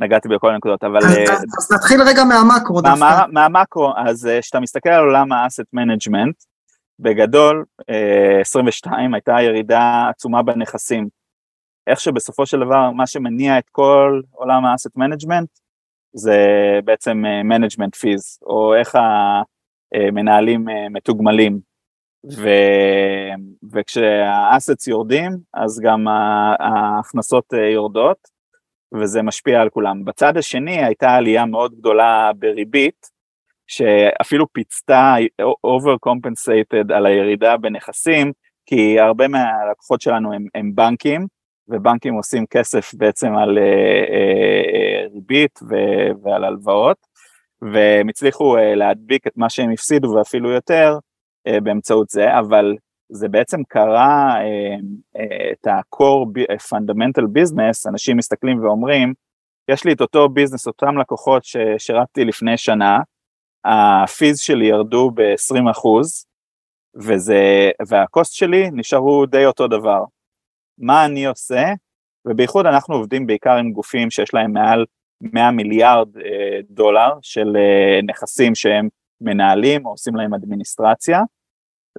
[0.00, 0.96] נגעתי בכל הנקודות, אבל...
[0.96, 2.98] אז, uh, אז נתחיל רגע מהמקרו דווקא.
[2.98, 6.34] מה, מהמקרו, אז כשאתה מסתכל על עולם ה asset management,
[7.00, 7.64] בגדול,
[8.40, 11.08] 22 הייתה ירידה עצומה בנכסים.
[11.87, 15.48] איך שבסופו של דבר מה שמניע את כל עולם ה asset management
[16.12, 16.38] זה
[16.84, 18.94] בעצם management fees, או איך
[19.94, 21.61] המנהלים מתוגמלים.
[22.37, 22.48] ו...
[23.72, 26.08] וכשהאסטס יורדים אז גם
[26.58, 28.18] ההכנסות יורדות
[28.94, 30.05] וזה משפיע על כולם.
[30.05, 33.07] בצד השני הייתה עלייה מאוד גדולה בריבית,
[33.66, 35.14] שאפילו פיצתה
[35.66, 38.33] overcompensated על הירידה בנכסים,
[38.66, 41.27] כי הרבה מהלקוחות שלנו הם, הם בנקים,
[41.68, 46.96] ובנקים עושים כסף בעצם על uh, uh, ריבית ו- ועל הלוואות,
[47.72, 50.98] והם הצליחו uh, להדביק את מה שהם הפסידו ואפילו יותר
[51.48, 52.74] uh, באמצעות זה, אבל
[53.10, 54.76] זה בעצם קרה אה,
[55.16, 56.26] אה, את ה-core
[56.70, 59.14] fundamental business, אנשים מסתכלים ואומרים,
[59.70, 62.98] יש לי את אותו ביזנס, אותם לקוחות ששירתתי לפני שנה,
[63.64, 66.26] הפיז שלי ירדו ב-20 אחוז,
[67.88, 70.04] והקוסט שלי נשארו די אותו דבר.
[70.78, 71.64] מה אני עושה?
[72.24, 74.84] ובייחוד אנחנו עובדים בעיקר עם גופים שיש להם מעל
[75.20, 78.88] 100 מיליארד אה, דולר של אה, נכסים שהם
[79.20, 81.22] מנהלים או עושים להם אדמיניסטרציה,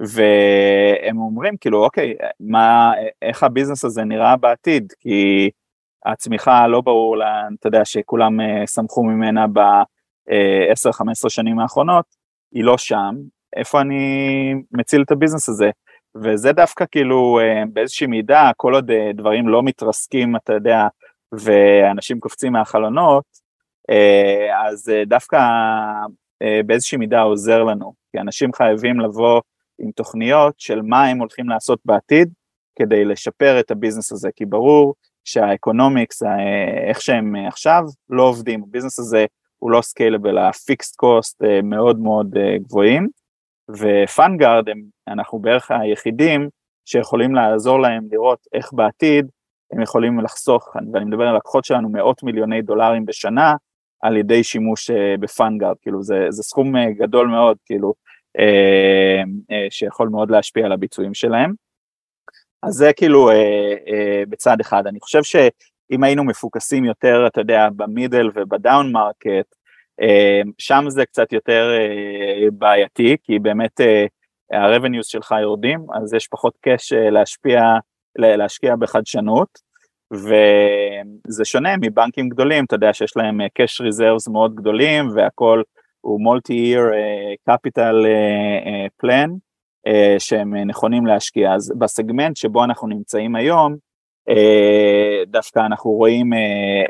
[0.00, 4.92] והם אומרים כאילו אוקיי מה איך הביזנס הזה נראה בעתיד?
[5.00, 5.50] כי
[6.06, 12.04] הצמיחה לא ברור לה, אתה יודע שכולם uh, שמחו ממנה ב-10-15 שנים האחרונות
[12.52, 13.14] היא לא שם.
[13.56, 15.70] איפה אני מציל את הביזנס הזה.
[16.22, 17.38] וזה דווקא כאילו
[17.72, 20.86] באיזושהי מידה, כל עוד דברים לא מתרסקים, אתה יודע,
[21.32, 23.24] ואנשים קופצים מהחלונות,
[24.66, 25.38] אז דווקא
[26.66, 29.40] באיזושהי מידה עוזר לנו, כי אנשים חייבים לבוא
[29.80, 32.32] עם תוכניות של מה הם הולכים לעשות בעתיד
[32.78, 36.22] כדי לשפר את ה business הזה, כי ברור שה economics,
[36.88, 39.26] איך שהם עכשיו, לא עובדים, ה business הזה
[39.58, 43.08] הוא לא scalable, ה fixed cost מאוד מאוד אה, גבוהים,
[43.78, 44.64] ו FundGuard,
[45.08, 46.48] אנחנו בערך היחידים
[46.84, 49.26] שיכולים לעזור להם לראות איך בעתיד
[49.72, 53.54] הם יכולים לחסוך, ואני מדבר על לקוחות שלנו, מאות מיליוני דולרים בשנה,
[54.02, 57.92] על ידי שימוש אה, ב FundGuard, כאילו זה, זה סכום אה, גדול מאוד, כאילו, אה,
[57.92, 58.09] אה,
[59.70, 61.52] שיכול מאוד להשפיע על הביצועים שלהם.
[62.62, 63.34] אז זה כאילו אה,
[63.88, 64.86] אה, בצד אחד.
[64.86, 69.54] אני חושב שאם היינו מפוקסים יותר, אתה יודע, ב middle וב down market,
[70.00, 74.06] אה, שם זה קצת יותר אה, בעייתי, כי באמת אה,
[74.52, 77.62] ה-revenues שלך יורדים, אז יש פחות קש אה, להשפיע,
[78.16, 79.70] להשקיע בחדשנות.
[80.12, 85.62] וזה שונה מבנקים גדולים, אתה יודע שיש להם אה, cash reserves מאוד גדולים והכל
[86.00, 86.20] הוא
[88.14, 89.30] uh, plan
[89.88, 91.54] uh, שהם נכונים להשקיע.
[91.54, 93.76] אז בסגמנט שבו אנחנו נמצאים היום,
[94.30, 96.36] uh, דווקא אנחנו רואים uh,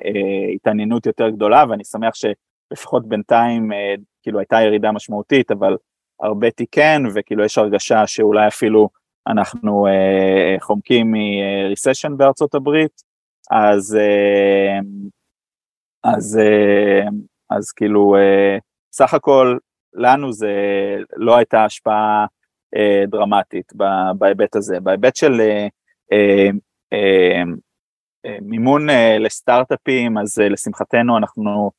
[0.01, 3.77] uh, התעניינות יותר גדולה ואני שמח שלפחות בינתיים uh,
[4.23, 5.77] כאילו הייתה ירידה משמעותית, אבל
[6.21, 8.89] הרבה תיקן וכאילו יש הרגשה שאולי אפילו
[9.27, 13.03] אנחנו uh, חומקים מ-recession בארצות הברית,
[13.51, 13.99] אז,
[16.05, 17.11] אז, uh,
[17.51, 18.17] אז כאילו
[18.93, 19.57] סך הכל
[19.95, 20.53] לנו זה
[21.17, 22.27] לא הייתה השפעה
[22.77, 23.73] אה, דרמטית
[24.19, 24.81] בהיבט הזה.
[24.81, 25.69] בהיבט של אה,
[26.13, 26.49] אה,
[26.93, 27.43] אה,
[28.27, 31.71] אה, מימון אה, לסטארט-אפים, אז אה, לשמחתנו אנחנו,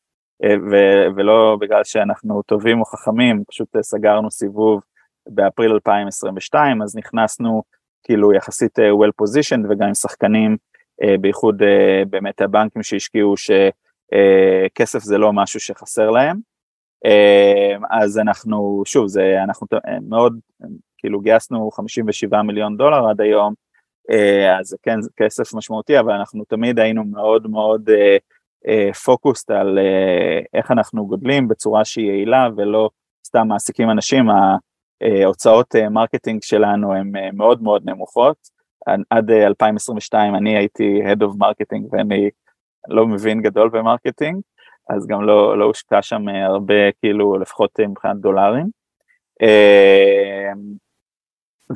[0.43, 0.75] אה, ו,
[1.15, 4.81] ולא בגלל שאנחנו טובים או חכמים, פשוט אה, סגרנו סיבוב
[5.27, 7.63] באפריל 2022, אז נכנסנו
[8.03, 10.57] כאילו יחסית אה, well positioned וגם עם שחקנים,
[11.03, 16.50] אה, בייחוד אה, באמת הבנקים שהשקיעו שכסף אה, זה לא משהו שחסר להם.
[17.05, 19.67] אמ, אז אנחנו, שוב, זה, אנחנו
[20.09, 20.39] מאוד,
[20.97, 23.53] כאילו גייסנו 57 מיליון דולר עד היום,
[24.11, 27.89] אה, אז זה כן כסף משמעותי, אבל אנחנו תמיד היינו מאוד מאוד
[29.05, 29.79] focused אה, אה, על
[30.53, 32.89] איך אנחנו גודלים בצורה שהיא יעילה ולא
[33.27, 34.25] סתם מעסיקים אנשים,
[35.23, 38.37] ההוצאות marketing שלנו הן מאוד מאוד נמוכות,
[39.09, 42.29] עד 2022 אני הייתי Head of Marketing ואני
[42.87, 44.41] לא מבין גדול ב marketing,
[44.89, 48.67] אז גם לא, לא הושקע שם אה, הרבה, כאילו, לפחות אה, מבחינת דולרים.
[49.41, 50.51] אה,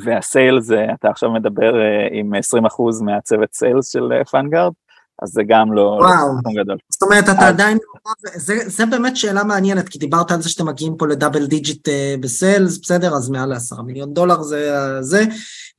[0.06, 1.74] וה sales, אתה עכשיו מדבר
[2.12, 4.74] עם 20% מהצוות sales של FundGuard,
[5.22, 6.63] אז זה גם לא, לא וואו.
[6.63, 6.78] גדול.
[6.89, 7.54] זאת אומרת, אתה אז...
[7.54, 7.78] עדיין,
[8.36, 11.89] זה, זה באמת שאלה מעניינת, כי דיברת על זה שאתם מגיעים פה ל double digit
[12.20, 13.13] ב sales, בסדר?
[13.13, 15.26] אז מעל ל-10 מיליון דולר זה זה.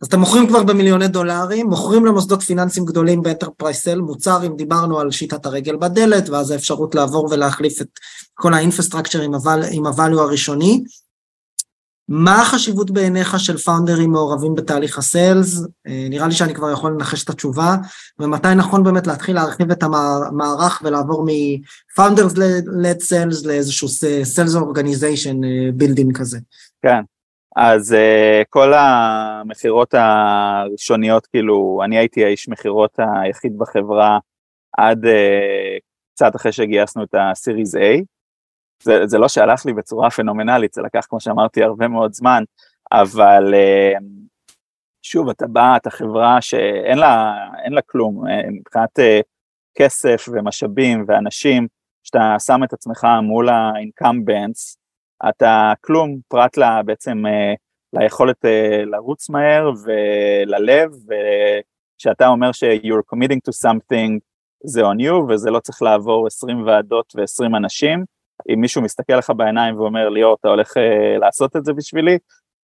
[0.03, 4.57] אז אתם מוכרים כבר במיליוני דולרים, מוכרים למוסדות פיננסיים גדולים ב enterprise sale, מוצר, אם
[4.57, 7.89] דיברנו על שיטת הרגל בדלת, ואז האפשרות לעבור ולהחליף את
[8.35, 9.35] כל ה infrastructure עם,
[9.71, 10.85] עם ה value הראשוני.
[12.09, 15.61] מה החשיבות בעיניך של פאונדרים מעורבים בתהליך ה sales?
[15.87, 17.77] אה, נראה לי שאני כבר יכול לנחש את התשובה,
[18.19, 22.37] ומתי נכון באמת להתחיל להרחיב את המערך ולעבור מ-founders
[22.83, 23.89] led sales לאיזשהו
[24.73, 26.39] organization אה, building כזה.
[26.83, 27.03] כן,
[27.57, 34.19] אז uh, כל המכירות הראשוניות, כאילו, אני הייתי האיש מכירות היחיד בחברה
[34.79, 35.81] עד uh,
[36.15, 38.05] קצת אחרי שגייסנו את ה-Series A.
[38.83, 42.43] זה, זה לא שהלך לי בצורה פנומנלית, זה לקח, כמו שאמרתי, הרבה מאוד זמן,
[42.93, 44.03] אבל uh,
[45.03, 47.35] שוב, אתה בא, אתה חברה שאין לה,
[47.71, 49.23] לה כלום, מבחינת uh,
[49.79, 51.67] כסף ומשאבים ואנשים,
[52.03, 54.86] שאתה שם את עצמך מול ה-incumbents,
[55.29, 57.55] אתה כלום פרט לה, בעצם אה,
[57.93, 60.91] ליכולת אה, לרוץ מהר וללב,
[61.97, 64.19] וכשאתה אומר ש-you're committing to something
[64.65, 68.05] זה on you וזה לא צריך לעבור 20 ועדות ו-20 אנשים,
[68.53, 72.19] אם מישהו מסתכל לך בעיניים ואומר ליאור אתה הולך uh, לעשות את זה בשבילי,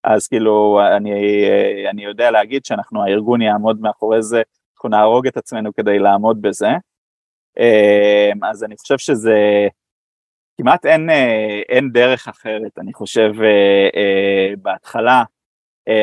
[0.04, 1.10] אז כאילו אני,
[1.90, 4.42] אני יודע להגיד שאנחנו הארגון יעמוד מאחורי זה,
[4.76, 6.68] אנחנו נהרוג את עצמנו כדי לעמוד בזה,
[8.42, 9.68] אז אני חושב שזה
[10.62, 15.22] כמעט אין, אה, אין דרך אחרת, אני חושב, אה, אה, בהתחלה.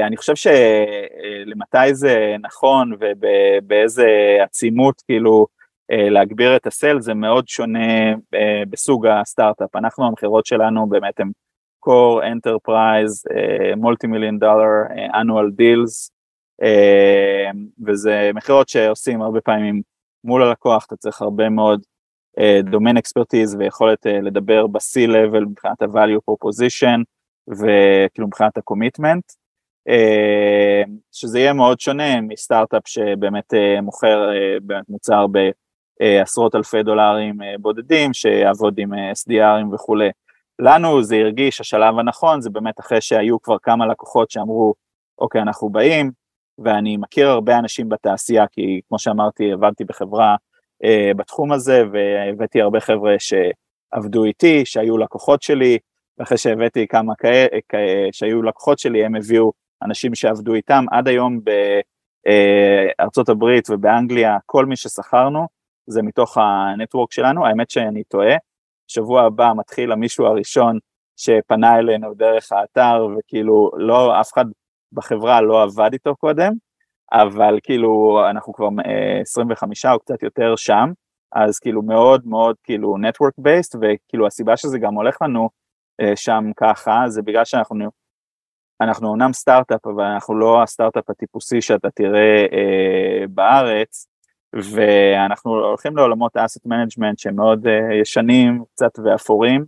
[0.07, 5.47] אני חושב שלמתי זה נכון ובאיזה עצימות כאילו
[5.89, 8.13] להגביר את ה sale זה מאוד שונה
[8.69, 9.75] בסוג הסטארט-אפ.
[9.75, 11.31] אנחנו המכירות שלנו באמת הם
[11.85, 13.31] core enterprise,
[13.77, 16.11] multi-million dollar annual deals,
[17.87, 19.81] וזה מכירות שעושים הרבה פעמים
[20.23, 21.81] מול הלקוח, אתה צריך הרבה מאוד
[22.63, 27.03] domain expertise ויכולת אה, לדבר ב-C-Level מבחינת ה-value proposition,
[27.49, 29.23] וכאילו מבחינת ה commitment,
[29.89, 34.29] אה, שזה יהיה מאוד שונה מסטארט-אפ שבאמת אה, מוכר
[34.63, 35.25] באמת מוצר
[35.99, 40.09] בעשרות אלפי דולרים בודדים, שיעבוד עם SDRים וכולי.
[40.59, 44.73] לנו זה הרגיש, השלב הנכון זה באמת אחרי שהיו כבר כמה לקוחות שאמרו,
[45.17, 46.11] אוקיי, אנחנו באים,
[46.63, 50.35] ואני מכיר הרבה אנשים בתעשייה, כי כמו שאמרתי, עבדתי בחברה אה,
[51.15, 55.77] בתחום הזה, והבאתי הרבה חבר'ה שעבדו איתי, שהיו לקוחות שלי,
[56.17, 57.47] ואחרי שהבאתי כמה כאלה,
[58.11, 59.51] שהיו לקוחות שלי, הם הביאו
[59.83, 60.85] אנשים שעבדו איתם.
[60.91, 61.39] עד היום
[62.99, 65.47] בארצות הברית ובאנגליה, כל מי ששכרנו,
[65.87, 68.35] זה מתוך הנטוורק שלנו, האמת שאני טועה,
[68.87, 70.77] שבוע הבא מתחיל המישהו הראשון
[71.17, 74.45] שפנה אלינו דרך האתר, וכאילו לא, אף אחד
[74.91, 76.51] בחברה לא עבד איתו קודם,
[77.11, 78.67] אבל כאילו אנחנו כבר
[79.21, 80.91] 25 אה, או קצת יותר שם,
[81.35, 85.49] אז כאילו מאוד מאוד כאילו network based, וכאילו הסיבה שזה גם הולך לנו
[86.01, 87.89] אה, שם ככה, זה בגלל שאנחנו
[88.81, 94.07] אנחנו אומנם סטארט-אפ, אבל אנחנו לא הסטארט-אפ הטיפוסי שאתה תראה אה, בארץ,
[94.53, 99.65] ואנחנו הולכים לעולמות asset management שהם מאוד אה, ישנים קצת ואפורים,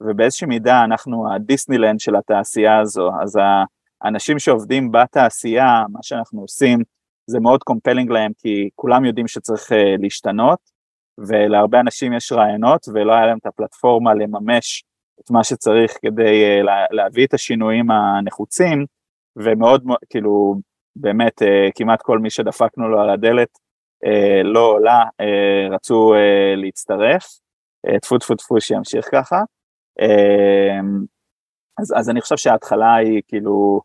[0.00, 3.38] ובאיזושהי מידה אנחנו הדיסנילנד של התעשייה הזו, אז
[4.02, 6.78] האנשים שעובדים בתעשייה, מה שאנחנו עושים,
[7.26, 10.58] זה מאוד compelling להם, כי כולם יודעים שצריך אה, להשתנות,
[11.18, 14.84] ולהרבה אנשים יש רעיונות, ולא היה להם את הפלטפורמה לממש
[15.20, 18.86] את מה שצריך כדי אה, להביא את השינויים הנחוצים,
[19.36, 20.54] ומאוד, כאילו,
[20.96, 23.48] באמת, אה, כמעט כל מי שדפקנו לו על הדלת,
[24.04, 25.04] אה, לא עולה,
[25.70, 27.24] רצו אה, להצטרף,
[28.02, 29.42] טפו טפו טפו שימשיך ככה.
[31.78, 33.80] אז, אז אני חושב שההתחלה היא כאילו,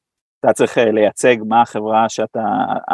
[0.47, 2.45] אתה צריך לייצג מה החברה שאתה,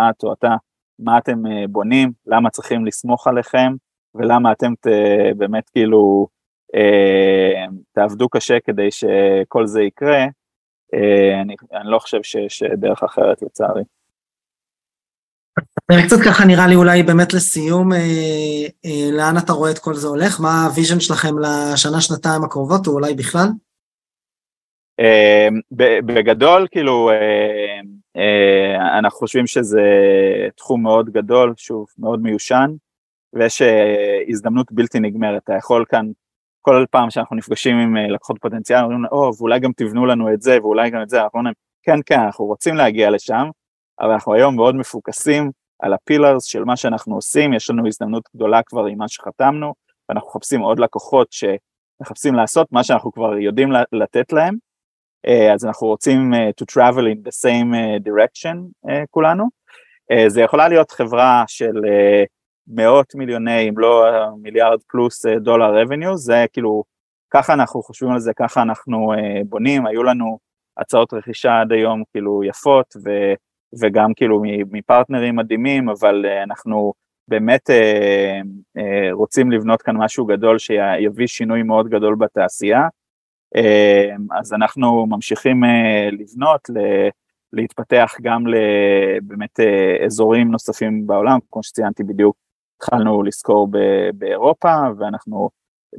[0.10, 0.56] את או אתה,
[1.00, 3.74] מה אתם בונים, למה צריכים לסמוך עליכם,
[4.16, 4.88] ולמה אתם ת,
[5.38, 6.28] באמת כאילו
[7.96, 10.24] תעבדו קשה כדי שכל זה יקרה,
[11.42, 13.84] אני, אני לא חושב שיש דרך אחרת לצערי.
[16.06, 17.98] קצת ככה נראה לי אולי באמת לסיום, אה,
[18.86, 20.39] אה, לאן אתה רואה את כל זה הולך?
[20.42, 23.48] מה ה vision שלכם לשנה, שנתיים הקרובות, או אולי בכלל?
[24.99, 25.47] אה,
[26.06, 27.79] בגדול, כאילו, אה,
[28.17, 29.82] אה, אנחנו חושבים שזה
[30.56, 32.71] תחום מאוד גדול, שוב, מאוד מיושן,
[33.34, 35.43] ויש אה, הזדמנות בלתי נגמרת.
[35.43, 36.06] אתה יכול כאן,
[36.62, 40.41] כל פעם שאנחנו נפגשים עם אה, לקוחות פוטנציאל, אומרים, או, ואולי גם תבנו לנו את
[40.41, 41.53] זה, ואולי גם את זה, אנחנו אומרים,
[41.84, 43.49] כן, כן, אנחנו רוצים להגיע לשם,
[43.99, 48.62] אבל אנחנו היום מאוד מפוקסים על הפילרס של מה שאנחנו עושים, יש לנו הזדמנות גדולה
[48.65, 49.73] כבר עם מה שחתמנו,
[50.10, 54.56] ואנחנו מחפשים עוד לקוחות שמחפשים לעשות מה שאנחנו כבר יודעים לתת להם,
[55.53, 58.57] אז אנחנו רוצים אה, to travel in the same אה, direction
[59.12, 59.63] כולנו.
[60.27, 61.71] זה יכולה להיות חברה של
[62.67, 64.05] מאות מיליוני, אם לא
[64.41, 66.83] מיליארד פלוס דולר revenue, זה כאילו,
[67.33, 69.13] ככה אנחנו חושבים על זה, ככה אנחנו
[69.45, 70.38] בונים, היו לנו
[70.77, 73.09] הצעות רכישה עד היום כאילו יפות, ו...
[73.81, 76.93] וגם כאילו מפרטנרים מדהימים, אבל אה, אנחנו
[77.27, 78.39] באמת אה,
[78.77, 82.88] אה, רוצים לבנות כאן משהו גדול שיביא שינוי מאוד גדול בתעשייה.
[84.32, 85.63] אז אנחנו ממשיכים
[86.12, 86.62] לבנות,
[87.54, 89.60] להתפתח גם לבאמת
[90.06, 92.36] אזורים נוספים בעולם, כמו שציינתי בדיוק,
[92.78, 93.68] התחלנו לזכור
[94.13, 95.50] באירופה, ואנחנו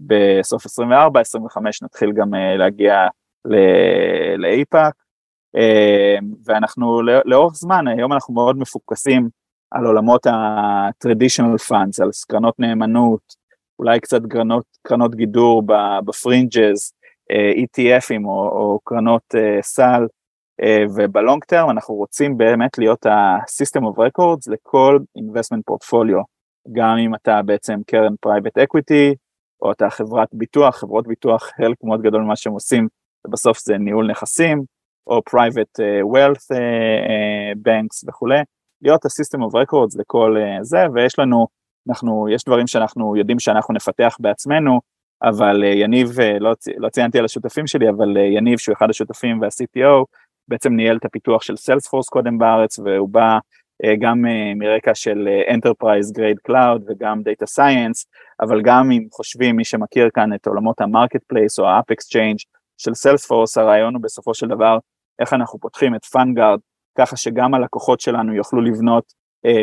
[0.01, 3.07] בסוף 24, 25 נתחיל גם להגיע
[4.37, 4.95] לאיפא"ק,
[5.57, 9.29] אמ, ואנחנו לאורך זמן, היום אנחנו מאוד מפוקסים
[9.71, 13.35] על עולמות ה-traditional funds, על קרנות נאמנות,
[13.79, 15.63] אולי קצת קרנות, קרנות גידור
[16.05, 20.07] בפרינג'ז, אה, ETFים או, או קרנות אה, סל,
[20.63, 26.23] אה, ובלונג טרם אנחנו רוצים באמת להיות ה-system of records לכל investment portfolio,
[26.73, 29.15] גם אם אתה בעצם קרן private equity,
[29.63, 32.89] או אתה חברת ביטוח, חברות ביטוח, חלק מאוד גדול ממה שהם עושים,
[33.27, 34.63] ובסוף זה ניהול נכסים,
[35.07, 38.39] או uh, uh, banks וכולי,
[38.83, 41.47] להיות ה-system of records לכל uh, זה, ויש לנו,
[41.89, 44.81] אנחנו, יש דברים שאנחנו יודעים שאנחנו נפתח בעצמנו,
[45.29, 48.91] אבל uh, יניב, uh, לא, לא ציינתי על השותפים שלי, אבל uh, יניב שהוא אחד
[48.91, 50.05] השותפים וה-CTO,
[50.49, 53.39] בעצם ניהל את הפיתוח של סיילספורס קודם בארץ, והוא בא
[54.01, 54.25] גם
[54.57, 58.05] מרקע של Enterprise Grade Cloud וגם Data Science,
[58.41, 62.45] אבל גם אם חושבים, מי שמכיר כאן את עולמות ה-Marketplace או ה-App Exchange
[62.79, 64.79] של Salesforce, הרעיון הוא בסופו של דבר
[65.21, 66.59] איך אנחנו פותחים את FundGuard
[66.99, 69.05] ככה שגם הלקוחות שלנו יוכלו לבנות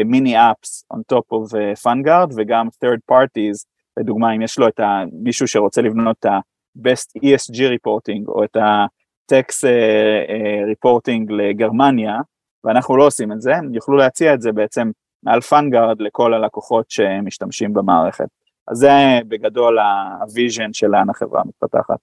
[0.06, 3.66] מיני אה, apps on top of FundGuard אה, וגם third parties,
[4.02, 8.56] לדוגמה אם יש לו את ה, מישהו שרוצה לבנות את ה-best ESG reporting או את
[8.56, 12.18] ה-tax אה, אה, reporting לגרמניה,
[12.64, 14.92] ואנחנו לא עושים את זה, הם יוכלו להציע את זה בעצם
[15.24, 18.28] מעל FundGuard לכל הלקוחות שמשתמשים במערכת.
[18.68, 19.78] אז זה בגדול
[20.22, 22.00] ה vision של לאן החברה מתפתחת.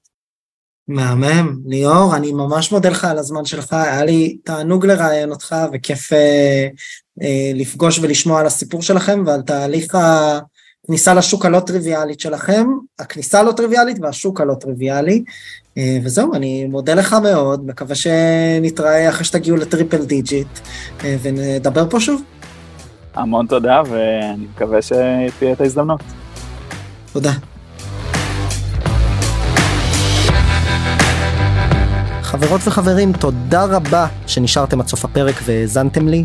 [0.88, 6.12] מהמם, ליאור, אני ממש מודה לך על הזמן שלך, היה לי תענוג לראיין אותך וכיף
[6.12, 6.68] אה,
[7.22, 9.94] אה, לפגוש ולשמוע על הסיפור שלכם ועל תהליך
[10.88, 12.66] הכניסה לשוק הלא טריוויאלית שלכם,
[12.98, 15.24] הכניסה הלא טריוויאלית והשוק הלא טריוויאלי,
[15.78, 20.46] אה, וזהו, אני מודה לך מאוד, מקווה שנתראה אחרי שתגיעו ל triple digit
[21.04, 22.22] אה, ונדבר פה שוב.
[23.14, 26.00] המון תודה ואני מקווה שתהיה את ההזדמנות.
[27.12, 27.32] תודה.
[32.22, 36.24] חברות וחברים, תודה רבה שנשארתם עד סוף הפרק והאזנתם לי.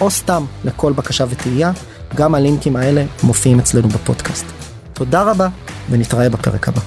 [0.00, 1.72] או סתם לכל בקשה ותהייה,
[2.14, 4.46] גם הלינקים האלה מופיעים אצלנו בפודקאסט.
[4.92, 5.48] תודה רבה,
[5.90, 6.80] ונתראה בפרק הבא.